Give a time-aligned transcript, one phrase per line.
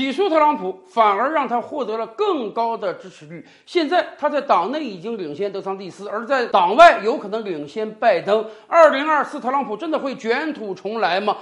[0.00, 3.46] 起诉特朗普反而让他获得了更高的支持率。
[3.66, 8.48] 现在他在党内已经领先德桑蒂斯，而在党外有可能领先拜登。
[8.66, 11.36] 二零二四特朗普真的会卷土重来吗？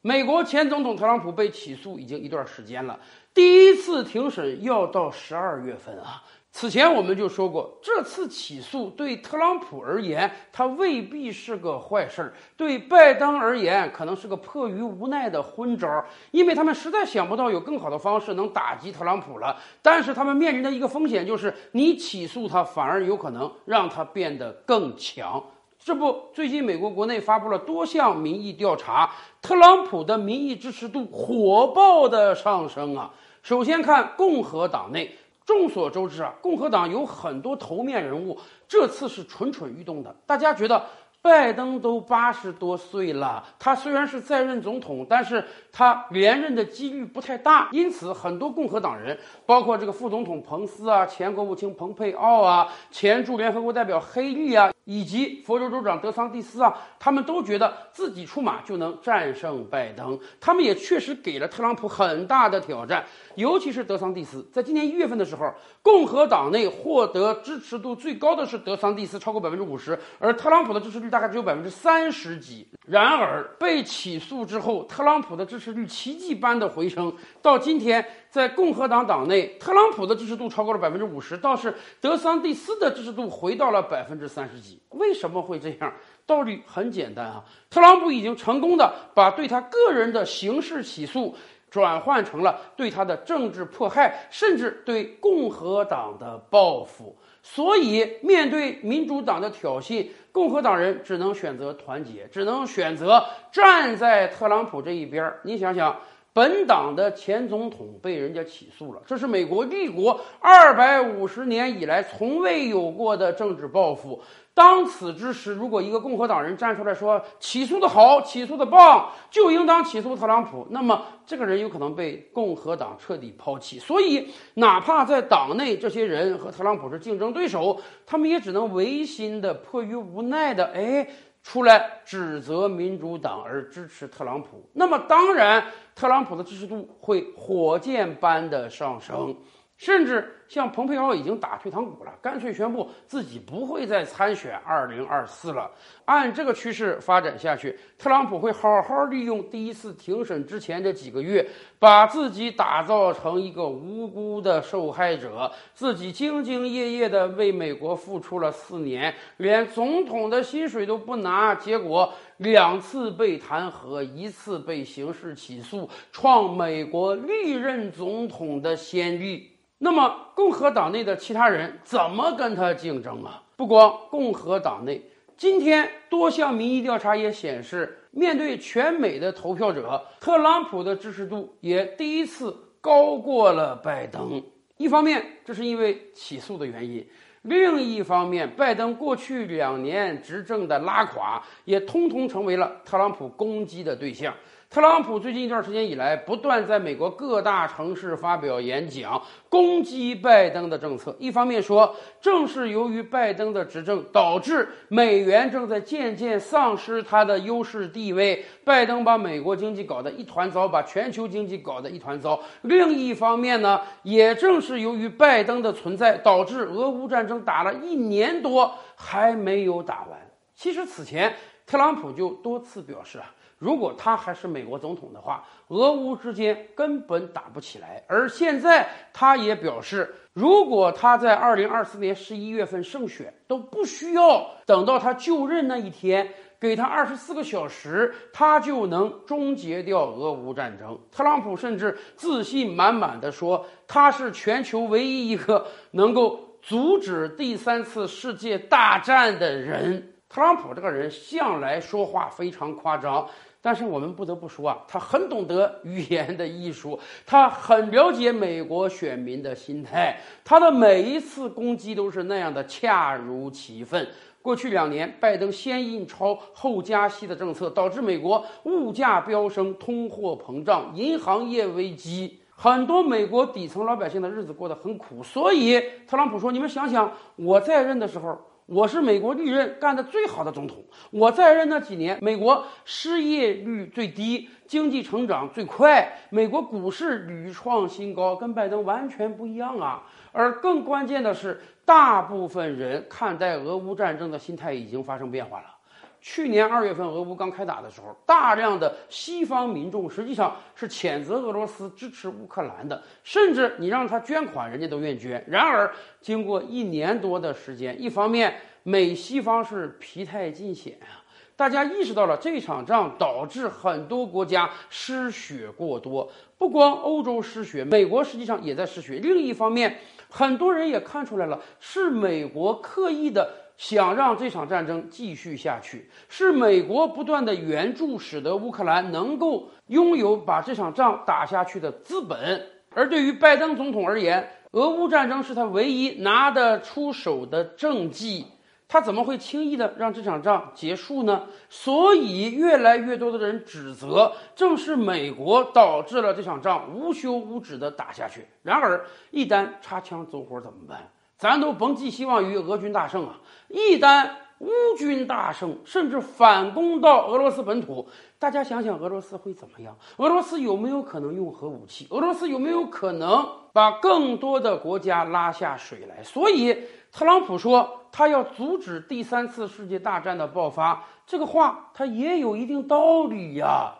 [0.00, 2.98] 美国前总统特朗普被起诉已经一段时间了，
[3.34, 6.22] 第一次庭审要到十二月份啊。
[6.60, 19.56] 此前我们就说过，这次起诉对特朗普而言，他未必是个坏事儿；对拜登而言，可能是个迫于无奈的昏招，因为他们实在想不到有更好的方式能打击特朗普了。
[19.80, 25.40] 但是他们面临的一个风险就是，你起诉他，反而有可能让他变得更强。
[25.78, 29.08] 这不，最近美国国内发布了多项民意调查，
[29.40, 33.14] 特朗普的民意支持度火爆的上升啊。
[33.44, 35.16] 首先看共和党内。
[35.48, 38.38] 众所周知啊，共和党有很多头面人物，
[38.68, 40.14] 这次是蠢蠢欲动的。
[40.26, 40.84] 大家觉得
[41.22, 47.70] 拜登都八十多岁了，他虽然是在任总统，但是他连任的几率不太大。
[47.72, 54.70] 因此，很多共和党人，包括这个副总统彭斯啊、前国务卿蓬佩奥啊、前驻联合国代表黑利啊。
[54.88, 63.04] 以及佛州州长德桑蒂斯啊，他们都觉得自己出马就能战胜拜登，他们也确实给了特朗普很大的挑战。
[63.34, 72.66] 尤其是德桑蒂斯，在今年一月份的时候，共和党内获得支持度最高的是德桑蒂斯，超过百分之五十，而特朗普的支持率大概只有百分之三十几。
[72.86, 78.02] 然而被起诉之后，特朗普的支持率奇迹般的回升，到今天。
[78.30, 84.78] 在共和党党内，特朗普的支持度超过了百分之五十，倒是德桑蒂斯的支持度回到了百分之三十几。
[84.90, 85.92] 为什么会这样？
[86.26, 91.34] 道理很简单啊，特朗普已经成功的把对他个人的刑事起诉
[91.70, 97.16] 转换成了对他的政治迫害，甚至对共和党的报复。
[97.42, 105.40] 所以，面对民主党的挑衅，共和党人只能选择团结，只能选择站在特朗普这一边儿。
[105.44, 105.98] 你想想。
[106.38, 114.22] 本党的前总统被人家起诉了，这是美国立国二百五十年以来从未有过的政治报复。
[114.54, 123.80] 当此之时，如果一个共和党人站出来说起诉的好，起诉的棒，就应当起诉特朗普，那么这个人有可能被共和党彻底抛弃。
[123.80, 131.08] 所以，哪怕在党内这些人和特朗普是竞争对手，他们也只能违心的、迫于无奈的，哎。
[131.50, 135.64] 出来指责民主党而支持特朗普，那么当然，
[135.94, 139.34] 特朗普的支持度会火箭般的上升。
[139.78, 145.70] 甚至像蓬佩奥已经打退堂鼓了，干脆宣布自己不会再参选二零二四了。
[146.06, 151.46] 按这个趋势发展下去，特朗普会好好利用第一次庭审之前这几个月，
[151.78, 155.52] 把自己打造成一个无辜的受害者。
[155.74, 169.50] 自己兢兢业业地为美国付出了四年，连总统的薪水都不拿，结果两次被弹劾，一次被刑事起诉，创美国历任总统的先例。
[169.80, 173.42] 那么，共和党内的其他人怎么跟他竞争啊？
[173.54, 175.00] 不光共和党内，
[175.36, 184.42] 今天多项民意调查也显示，面对全美的投票者，特朗普的支持度也第一次高过了拜登。
[184.78, 187.04] 一方面，这是因为起诉的原因；
[187.42, 194.34] 另一方面，拜登过去两年执政的拉垮，也通通成为了特朗普攻击的对象。
[194.70, 201.16] 特朗普最近一段时间以来，不断在美国各大城市发表演讲，攻击拜登的政策。
[201.18, 212.38] 一方面说，正是由于拜登的执政，导致美元正在渐渐丧失它的优势地位，拜登把美国经济搞得一团糟，把全球经济搞得一团糟。
[212.60, 220.30] 另一方面呢，也正是由于拜登的存在，导致俄乌战争打了一年多还没有打完。
[220.54, 221.34] 其实此前，
[221.66, 223.32] 特朗普就多次表示啊。
[223.58, 228.02] 如果他还是美国总统的话，俄乌之间根本打不起来。
[228.06, 240.96] 而现在，他也表示，如果他在二零二四年十一月份胜选，都不需要等到他就任那一天，给他二十四个小时，他就能终结掉俄乌战争。
[241.10, 250.12] 特朗普甚至自信满满的说，他是全球唯一一个能够阻止第三次世界大战的人。
[250.28, 253.26] 特朗普这个人向来说话非常夸张。
[253.60, 264.06] 但是我们不得不说啊，他很懂得语言的艺术，他很了解美国选民的心态，他的每一次攻击都是那样的恰如其分。
[264.40, 275.20] 过去两年，拜登先印钞后加息的政策，导致美国物价飙升、通货膨胀、银行业危机，很多美国底层老百姓的日子过得很苦。
[275.20, 280.84] 所以，特朗普说：“你们想想，我在任的时候。”我是美国历任干的最好的总统。
[281.10, 290.02] 我在任那几年，美国失业率最低，经济成长最快，美国股市屡创新高，跟拜登完全不一样啊。
[290.32, 295.77] 而更关键的是，大部分人看待俄乌战争的心态已经发生变化了。
[296.20, 305.42] 去年二月份，俄乌刚开打的时候，大量的西方民众实际上是谴责俄罗斯支持乌克兰的，甚至你让他捐款，人家都愿捐。
[305.48, 311.22] 然而，经过一年多的时间，一方面美西方是疲态尽显啊，
[311.54, 319.18] 大家意识到了这场仗导致很多国家失血过多，不光欧洲失血，美国实际上也在失血。
[319.20, 319.98] 另一方面，
[320.28, 323.67] 很多人也看出来了，是美国刻意的。
[323.78, 332.66] 想让这场战争继续下去，是美国不断的援助，使得乌克兰能够拥有把这场仗打下去的资本。
[332.92, 338.46] 而对于拜登总统而言，俄乌战争是他唯一拿得出手的政绩，
[338.88, 341.46] 他怎么会轻易的让这场仗结束呢？
[341.68, 348.44] 所以，越来越多的人指责，正是美国导致了这场仗无休无止的打下去。
[348.62, 351.08] 然而，一旦擦枪走火怎么办？
[351.38, 353.38] 咱都甭寄希望于俄军大胜啊！
[353.68, 354.68] 一旦乌
[354.98, 358.08] 军大胜，甚至反攻到俄罗斯本土，
[358.40, 359.96] 大家想想，俄罗斯会怎么样？
[360.16, 362.08] 俄罗斯有没有可能用核武器？
[362.10, 366.24] 俄罗斯有没有可能把更多的国家拉下水来？
[366.24, 366.76] 所以，
[367.12, 373.94] 特朗普说他要阻止第三次世界大战的爆发，这个话他也有一定道理呀。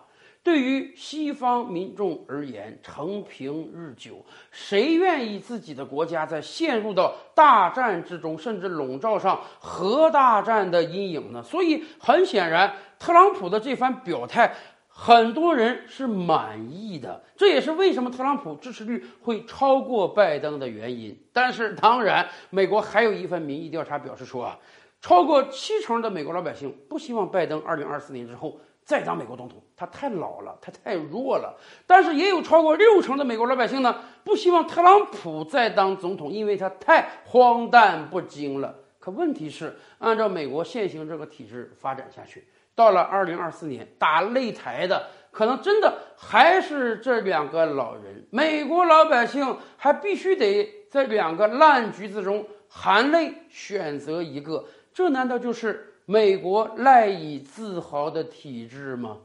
[0.49, 11.43] 对于西方民众而言，承平日久，谁愿意自己的国家在陷入到大战之中，甚至笼罩上核大战的阴影呢？
[11.43, 14.55] 所以，很显然，特朗普的这番表态，
[14.89, 17.23] 很多人是满意的。
[17.37, 21.15] 这也是为什么特朗普支持率会超过拜登的原因。
[21.31, 24.59] 但是，当然，美国还有一份民意调查表示说啊，
[25.03, 28.59] 超过七成的美国老百姓不希望拜登二零二四年之后。
[28.89, 31.55] 再当美国总统，他太老了，他太弱了。
[31.87, 33.95] 但是也有超过六成的美国老百姓呢，
[34.25, 38.75] 不希望特朗普再当总统，因为他太荒诞不经了。
[38.99, 48.27] 可问题是，按照美国现行这个体制发展下去，到了二零二四年打擂台的，可能真的还是这两个老人。
[48.31, 54.65] 美国老百姓还必须得在两个烂橘子中含泪选择一个，
[54.95, 55.88] 这难道就是？
[56.11, 59.19] 美国赖以自豪的体制吗？